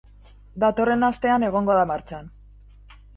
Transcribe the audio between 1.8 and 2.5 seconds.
da martxan.